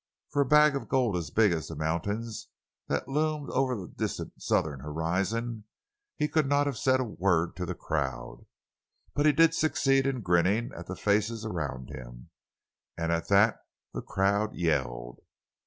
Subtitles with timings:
[0.31, 2.47] For a bag of gold as big as the mountains
[2.87, 5.65] that loomed over the distant southern horizon
[6.17, 8.47] he could not have said a word to the crowd.
[9.13, 12.31] But he did succeed in grinning at the faces around him,
[12.97, 13.59] and at that
[13.93, 15.19] the crowd yelled.